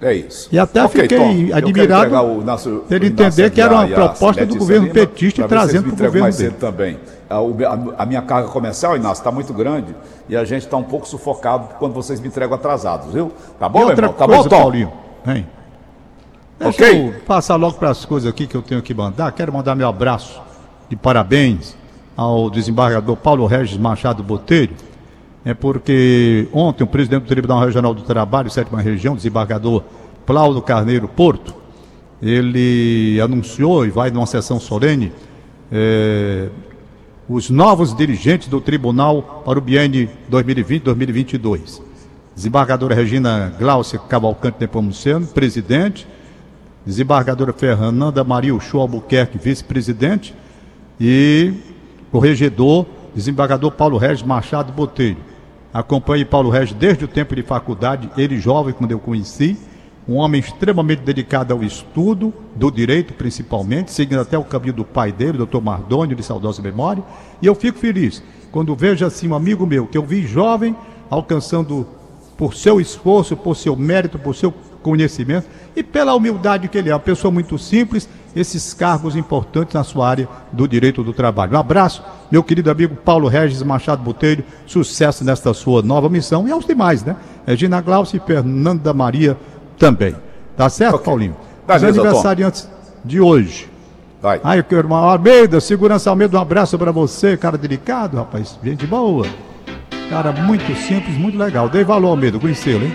É 0.00 0.12
isso. 0.14 0.48
E 0.52 0.58
até 0.58 0.84
Ok, 0.84 1.00
fiquei 1.02 1.18
Tom, 1.18 1.56
admirado 1.56 2.14
o 2.14 2.40
Inácio- 2.40 2.84
dele 2.88 3.06
o 3.06 3.08
Inácio 3.08 3.24
entender 3.26 3.50
que 3.50 3.60
era 3.60 3.74
uma 3.74 3.88
proposta 3.88 4.46
do 4.46 4.54
governo 4.56 4.82
Lima, 4.86 4.94
petista 4.94 5.40
e 5.40 5.44
trazendo 5.48 5.86
me 5.86 5.92
pro 5.92 5.94
entregam 5.94 6.20
mais 6.20 6.36
governo 6.36 6.56
cedo 6.56 6.60
também. 6.60 6.98
A, 7.28 7.40
o- 7.40 7.56
a- 7.66 8.02
a 8.02 8.06
minha 8.06 8.22
carga 8.22 8.48
comercial, 8.48 8.94
Inácio, 8.96 9.20
está 9.22 9.32
muito 9.32 9.52
grande 9.52 9.92
e 10.28 10.36
a 10.36 10.44
gente 10.44 10.62
está 10.66 10.76
um 10.76 10.84
pouco 10.84 11.08
sufocado 11.08 11.70
quando 11.80 11.94
vocês 11.94 12.20
me 12.20 12.28
entregam 12.28 12.54
atrasados, 12.54 13.12
viu? 13.12 13.32
Tá 13.58 13.68
bom, 13.68 13.78
e 13.78 13.80
meu 13.80 13.88
outra 13.88 14.04
irmão? 14.06 14.18
Tá 14.18 14.26
coisa, 14.26 14.42
bom, 14.44 14.48
Tom? 14.48 14.60
Paulinho? 14.62 14.92
Hein? 15.26 15.46
Deixa 16.58 16.84
Ok. 16.84 17.06
eu 17.06 17.20
passar 17.20 17.56
logo 17.56 17.76
para 17.78 17.90
as 17.90 18.04
coisas 18.04 18.28
aqui 18.28 18.46
que 18.46 18.56
eu 18.56 18.62
tenho 18.62 18.82
que 18.82 18.92
mandar. 18.92 19.30
Quero 19.32 19.52
mandar 19.52 19.74
meu 19.74 19.88
abraço 19.88 20.40
de 20.88 20.96
parabéns 20.96 21.76
ao 22.16 22.50
desembargador 22.50 23.16
Paulo 23.16 23.46
Regis 23.46 23.76
Machado 23.78 24.22
Botelho. 24.22 24.74
É 25.44 25.54
porque 25.54 26.48
ontem 26.52 26.82
o 26.82 26.86
presidente 26.86 27.22
do 27.22 27.28
Tribunal 27.28 27.60
Regional 27.60 27.94
do 27.94 28.02
Trabalho, 28.02 28.50
sétima 28.50 28.80
região, 28.80 29.14
desembargador 29.14 29.84
Plaudo 30.26 30.60
Carneiro 30.60 31.06
Porto, 31.06 31.54
ele 32.20 33.20
anunciou 33.20 33.86
e 33.86 33.90
vai 33.90 34.10
numa 34.10 34.26
sessão 34.26 34.58
solene 34.58 35.12
eh, 35.70 36.48
os 37.28 37.48
novos 37.50 37.94
dirigentes 37.94 38.48
do 38.48 38.60
tribunal 38.60 39.42
para 39.44 39.58
o 39.58 39.62
biênio 39.62 40.08
2020-2022. 40.30 41.80
Desembargadora 42.34 42.94
Regina 42.94 43.54
Glaucia 43.58 43.98
Cavalcante 43.98 44.56
Nepomuceno, 44.60 45.26
presidente. 45.28 46.06
Desembargadora 46.88 47.52
Fernanda 47.52 48.24
Maria 48.24 48.54
Uchoa 48.54 48.80
Albuquerque, 48.80 49.36
vice-presidente. 49.36 50.34
E 50.98 51.52
corregedor, 52.10 52.86
desembargador 53.14 53.72
Paulo 53.72 53.98
Regis 53.98 54.22
Machado 54.22 54.72
Botelho. 54.72 55.18
Acompanhei 55.70 56.24
Paulo 56.24 56.48
Regis 56.48 56.74
desde 56.74 57.04
o 57.04 57.08
tempo 57.08 57.36
de 57.36 57.42
faculdade, 57.42 58.08
ele 58.16 58.40
jovem, 58.40 58.72
quando 58.72 58.92
eu 58.92 58.98
conheci. 58.98 59.54
Um 60.08 60.14
homem 60.14 60.40
extremamente 60.40 61.00
dedicado 61.00 61.52
ao 61.52 61.62
estudo, 61.62 62.32
do 62.56 62.70
direito 62.70 63.12
principalmente, 63.12 63.92
seguindo 63.92 64.20
até 64.20 64.38
o 64.38 64.44
caminho 64.44 64.72
do 64.72 64.84
pai 64.86 65.12
dele, 65.12 65.36
doutor 65.36 65.60
Mardônio, 65.60 66.16
de 66.16 66.22
saudosa 66.22 66.62
memória. 66.62 67.04
E 67.42 67.46
eu 67.46 67.54
fico 67.54 67.78
feliz 67.78 68.22
quando 68.50 68.74
vejo 68.74 69.04
assim 69.04 69.28
um 69.28 69.34
amigo 69.34 69.66
meu, 69.66 69.86
que 69.86 69.98
eu 69.98 70.06
vi 70.06 70.26
jovem, 70.26 70.74
alcançando 71.10 71.86
por 72.38 72.54
seu 72.54 72.80
esforço, 72.80 73.36
por 73.36 73.54
seu 73.54 73.76
mérito, 73.76 74.18
por 74.18 74.34
seu 74.34 74.54
conhecimento 74.88 75.46
e 75.76 75.82
pela 75.82 76.14
humildade 76.14 76.66
que 76.66 76.78
ele 76.78 76.88
é, 76.88 76.94
uma 76.94 76.98
pessoa 76.98 77.30
muito 77.30 77.58
simples, 77.58 78.08
esses 78.34 78.72
cargos 78.72 79.14
importantes 79.16 79.74
na 79.74 79.84
sua 79.84 80.08
área 80.08 80.28
do 80.50 80.66
direito 80.66 81.04
do 81.04 81.12
trabalho. 81.12 81.54
Um 81.54 81.58
abraço, 81.58 82.02
meu 82.30 82.42
querido 82.42 82.70
amigo 82.70 82.96
Paulo 82.96 83.28
Regis 83.28 83.62
Machado 83.62 84.02
Botelho, 84.02 84.42
sucesso 84.66 85.24
nesta 85.24 85.52
sua 85.52 85.82
nova 85.82 86.08
missão 86.08 86.48
e 86.48 86.50
aos 86.50 86.64
demais, 86.64 87.04
né? 87.04 87.16
Regina 87.46 87.80
Glaucia 87.82 88.16
e 88.16 88.26
Fernanda 88.26 88.94
Maria 88.94 89.36
também. 89.78 90.16
Tá 90.56 90.68
certo, 90.70 90.94
Ok. 90.94 91.04
Paulinho? 91.04 91.36
Beleza, 91.66 91.90
Os 91.90 91.98
aniversariantes 91.98 92.68
de 93.04 93.20
hoje. 93.20 93.68
Vai. 94.22 94.40
Ai, 94.42 94.62
que 94.62 94.74
irmão 94.74 94.98
Almeida, 94.98 95.60
segurança 95.60 96.08
Almeida, 96.10 96.38
um 96.38 96.40
abraço 96.40 96.78
pra 96.78 96.90
você, 96.90 97.36
cara 97.36 97.58
delicado, 97.58 98.16
rapaz, 98.16 98.58
gente 98.64 98.86
boa. 98.86 99.26
Cara 100.08 100.32
muito 100.32 100.74
simples, 100.76 101.16
muito 101.16 101.36
legal. 101.36 101.68
Dei 101.68 101.84
valor, 101.84 102.08
Almeida, 102.08 102.38
conhecê-lo, 102.38 102.84
hein? 102.84 102.92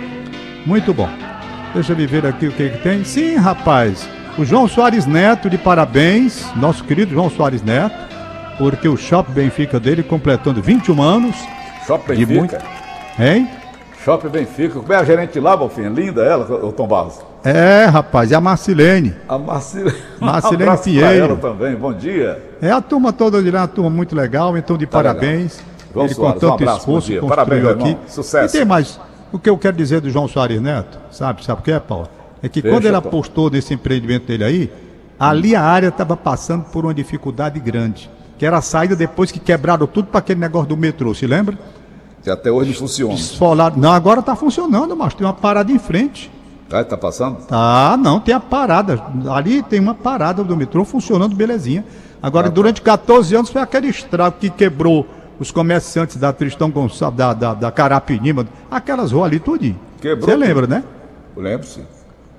Muito 0.66 0.94
bom. 0.94 1.08
Deixa 1.74 1.94
eu 1.94 2.08
ver 2.08 2.26
aqui 2.26 2.48
o 2.48 2.52
que, 2.52 2.70
que 2.70 2.78
tem. 2.80 3.04
Sim, 3.04 3.36
rapaz, 3.36 4.08
o 4.38 4.46
João 4.46 4.68
Soares 4.68 5.06
Neto, 5.06 5.50
de 5.50 5.58
parabéns, 5.58 6.46
nosso 6.56 6.84
querido 6.84 7.12
João 7.12 7.30
Soares 7.30 7.64
Neto, 7.64 7.96
porque 8.58 8.88
o 8.88 8.96
Shopping 8.96 9.34
Benfica 9.34 9.80
dele 9.80 10.04
completando 10.04 10.62
21 10.62 11.02
anos. 11.02 11.36
Shopping 11.88 12.16
Benfica. 12.16 12.34
muito- 12.40 12.58
Hein? 13.20 13.50
Shopping 14.04 14.30
Benfica. 14.30 14.80
Como 14.80 14.94
é 14.94 14.98
a 14.98 15.04
gerente 15.04 15.40
lá, 15.40 15.56
Bonfim? 15.58 15.88
Linda 15.90 16.24
ela, 16.24 16.46
o 16.66 16.72
Tom 16.72 16.88
Barros. 16.88 17.20
É, 17.44 17.86
rapaz, 17.86 18.32
é 18.32 18.36
a 18.36 18.42
Marcilene. 18.42 19.14
A 19.28 19.38
Marcilene. 19.40 19.94
Marcilene 20.20 20.70
um 20.72 20.78
Pinheiro. 20.78 21.26
ela 21.26 21.36
também. 21.38 21.76
Bom 21.76 21.94
dia. 21.94 22.42
É 22.62 22.72
a 22.72 22.82
turma 22.82 23.12
toda 23.14 23.42
de 23.42 23.50
lá, 23.52 23.62
uma 23.62 23.68
turma 23.68 23.90
muito 23.90 24.16
legal, 24.16 24.58
então 24.58 24.78
de 24.78 24.86
Tá 24.86 24.98
parabéns. 25.00 25.60
João 25.94 26.06
Ele 26.06 26.14
Soares, 26.16 26.40
com 26.40 26.46
um 26.46 26.50
tanto 26.50 26.54
abraço, 26.64 26.80
esforço 26.80 27.08
bom 27.08 27.12
dia. 27.14 27.22
construiu 27.22 27.46
Parabéns, 27.64 27.66
aqui. 27.68 27.90
irmão. 27.90 28.00
Sucesso. 28.08 28.56
E 28.56 28.60
tem 28.60 28.66
mais. 28.68 29.00
O 29.34 29.40
que 29.40 29.50
eu 29.50 29.58
quero 29.58 29.76
dizer 29.76 30.00
do 30.00 30.12
João 30.12 30.28
Soares 30.28 30.62
Neto, 30.62 31.00
sabe? 31.12 31.44
Sabe 31.44 31.60
o 31.60 31.64
que 31.64 31.72
é, 31.72 31.80
Paulo? 31.80 32.08
É 32.42 32.48
que 32.48 32.62
Deixa, 32.62 32.78
quando 32.78 32.86
ele 32.86 32.96
apostou 32.96 33.50
nesse 33.50 33.74
empreendimento 33.74 34.28
dele 34.28 34.44
aí, 34.44 34.72
ali 35.20 35.56
a 35.56 35.62
área 35.64 35.88
estava 35.88 36.16
passando 36.16 36.66
por 36.66 36.86
uma 36.86 36.94
dificuldade 36.94 37.60
grande. 37.60 38.12
Que 38.38 38.46
era 38.46 38.58
a 38.58 38.62
saída 38.62 38.96
depois 38.96 39.32
que 39.32 39.40
quebraram 39.40 39.88
tudo 39.88 40.10
para 40.10 40.20
aquele 40.20 40.40
negócio 40.40 40.70
do 40.70 40.78
metrô, 40.78 41.16
se 41.16 41.26
lembra? 41.26 41.58
Que 42.22 42.30
até 42.30 42.52
hoje 42.52 42.76
funciona. 42.76 43.16
Esfolado. 43.16 43.80
Não, 43.80 43.92
agora 43.92 44.20
está 44.20 44.36
funcionando, 44.36 44.96
mas 44.96 45.16
tem 45.16 45.26
uma 45.26 45.34
parada 45.34 45.72
em 45.72 45.80
frente. 45.80 46.32
Tá, 46.70 46.84
tá 46.84 46.96
passando? 46.96 47.38
Tá, 47.48 47.98
não, 48.00 48.20
tem 48.20 48.36
a 48.36 48.40
parada. 48.40 49.04
Ali 49.32 49.64
tem 49.64 49.80
uma 49.80 49.96
parada 49.96 50.44
do 50.44 50.56
metrô 50.56 50.86
funcionando 50.86 51.36
belezinha. 51.36 51.84
Agora, 52.22 52.52
durante 52.52 52.82
14 52.84 53.36
anos 53.36 53.50
foi 53.50 53.62
aquele 53.62 53.88
estrago 53.88 54.38
que 54.40 54.50
quebrou 54.50 55.08
os 55.40 55.52
comerciantes 55.52 56.16
da 56.18 56.32
Tristão 56.32 56.70
Gonçalves, 56.70 57.18
da, 57.18 57.34
da, 57.34 57.54
da 57.54 57.72
Carapinima, 57.72 58.46
aquelas 58.70 59.12
ruas 59.12 59.26
ali 59.26 59.40
tudinho. 59.40 59.80
Quebrou 60.02 60.30
Você 60.30 60.36
lembra, 60.36 60.68
né? 60.68 60.84
Lembro, 61.36 61.66
sim. 61.66 61.84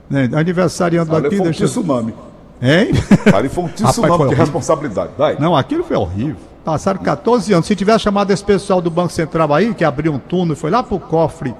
né? 0.08 0.28
Aniversariando 0.34 1.14
Ali 1.14 1.26
aqui, 1.26 1.36
foi 1.36 1.46
um 1.46 1.50
deixa 1.50 1.64
tsunami. 1.66 2.14
Hein? 2.62 2.90
Ali 3.34 3.48
foi 3.48 3.64
um 3.64 3.68
tsunami 3.74 4.06
de 4.06 4.22
horrível. 4.22 4.38
responsabilidade. 4.38 5.10
Vai. 5.18 5.36
Não, 5.38 5.56
aquilo 5.56 5.84
foi 5.84 5.96
horrível. 5.96 6.36
Passaram 6.64 7.00
14 7.00 7.52
anos. 7.52 7.66
Se 7.66 7.76
tivesse 7.76 8.00
chamado 8.00 8.30
esse 8.30 8.42
pessoal 8.42 8.80
do 8.80 8.90
Banco 8.90 9.12
Central 9.12 9.52
aí, 9.52 9.74
que 9.74 9.84
abriu 9.84 10.12
um 10.12 10.18
túnel 10.18 10.54
e 10.54 10.56
foi 10.56 10.70
lá 10.70 10.82
pro 10.82 10.98
cofre 10.98 11.54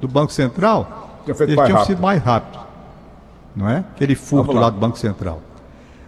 do 0.00 0.08
Banco 0.08 0.32
Central, 0.32 1.22
eles 1.26 1.38
tinham 1.38 1.56
rápido. 1.56 1.86
sido 1.86 2.02
mais 2.02 2.22
rápido. 2.22 2.60
Não 3.56 3.68
é? 3.68 3.78
Aquele 3.94 4.14
furto 4.14 4.52
lá. 4.52 4.62
lá 4.62 4.70
do 4.70 4.78
Banco 4.78 4.98
Central. 4.98 5.40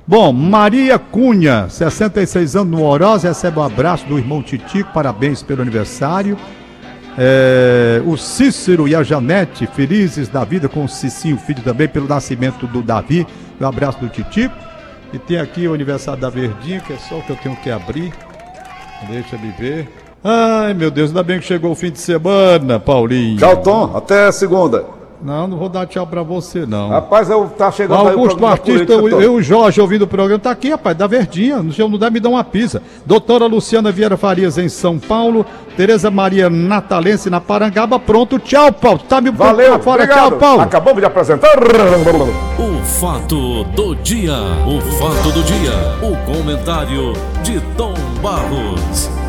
Bom, 0.06 0.32
Maria 0.32 0.99
Cunha, 0.99 1.68
66 1.68 2.56
anos 2.56 2.78
no 2.78 2.85
Oroz, 2.85 3.23
recebe 3.23 3.61
um 3.61 3.62
abraço 3.62 4.04
do 4.06 4.18
irmão 4.18 4.42
Titico, 4.42 4.92
parabéns 4.92 5.42
pelo 5.42 5.62
aniversário. 5.62 6.37
É, 7.16 8.02
o 8.04 8.16
Cícero 8.16 8.88
e 8.88 8.97
a 8.97 9.02
Janete, 9.04 9.66
felizes 9.66 10.28
da 10.28 10.44
vida 10.44 10.68
com 10.68 10.85
o 10.85 10.88
Cicinho, 10.88 11.37
filho 11.37 11.62
também, 11.62 11.87
pelo 11.87 12.09
nascimento 12.09 12.66
do 12.66 12.82
Davi. 12.82 13.26
Um 13.61 13.66
abraço 13.66 14.00
do 14.00 14.09
Titico. 14.09 14.54
E 15.12 15.18
tem 15.18 15.38
aqui 15.38 15.68
o 15.68 15.75
aniversário 15.75 16.21
da 16.21 16.30
Verdinha, 16.30 16.80
que 16.80 16.92
é 16.92 16.97
só 16.97 17.18
o 17.18 17.23
que 17.23 17.30
eu 17.30 17.37
tenho 17.37 17.54
que 17.56 17.71
abrir. 17.71 18.12
Deixa 19.09 19.37
me 19.37 19.50
ver. 19.52 19.88
Ai, 20.25 20.75
meu 20.75 20.90
Deus, 20.90 21.11
ainda 21.11 21.23
bem 21.23 21.38
que 21.38 21.44
chegou 21.47 21.73
o 21.73 21.75
fim 21.76 21.90
de 21.90 22.00
semana, 22.00 22.80
Paulinho. 22.80 23.38
Tchau, 23.38 23.62
Tom. 23.62 23.97
Até 23.97 24.32
segunda. 24.32 25.01
Não, 25.23 25.47
não 25.47 25.57
vou 25.57 25.69
dar 25.69 25.87
tchau 25.87 26.07
pra 26.07 26.23
você, 26.23 26.67
não. 26.67 26.88
Rapaz, 26.88 27.31
eu 27.31 27.47
tá 27.57 27.69
O 27.69 27.73
chegando 27.73 28.00
aí 28.00 28.07
o 28.07 28.09
Augusto 28.09 28.37
programa 28.38 28.52
Artista, 28.52 28.99
político, 28.99 29.09
eu, 29.09 29.23
e 29.23 29.29
o 29.29 29.43
Jorge 29.43 29.81
ouvindo 29.81 30.02
o 30.02 30.07
programa, 30.07 30.41
tá 30.41 30.50
aqui, 30.50 30.71
rapaz, 30.71 30.97
da 30.97 31.07
Verdinha. 31.07 31.62
No 31.62 31.73
seu 31.73 31.88
não 31.88 31.97
deve 31.97 32.14
me 32.14 32.21
dar 32.21 32.31
uma 32.31 32.43
pizza. 32.43 32.83
Doutora 33.07 33.47
Luciana 33.47 33.93
Vieira 33.93 34.17
Farias 34.17 34.59
em 34.59 34.69
São 34.69 34.99
Paulo. 34.99 35.47
Tereza 35.76 36.11
Maria 36.11 36.50
Natalense 36.50 37.31
na 37.31 37.41
Parangaba. 37.41 37.99
Pronto, 37.99 38.38
tchau, 38.38 38.73
Paulo. 38.73 38.99
Tá 38.99 39.21
me 39.21 39.31
botando 39.31 39.57
Valeu, 39.57 39.71
pra 39.75 39.79
fora, 39.79 40.02
obrigado. 40.02 40.31
tchau, 40.31 40.38
Paulo. 40.38 40.62
Acabamos 40.62 41.00
de 41.00 41.07
apresentar. 41.07 41.49
O 42.59 42.85
fato 42.85 43.64
do 43.64 43.95
dia. 43.97 44.35
O 44.67 44.81
fato 44.99 45.31
do 45.33 45.43
dia. 45.45 45.73
O 46.02 46.17
comentário 46.26 47.12
de 47.43 47.61
Tom 47.76 47.95
Barros. 48.21 49.22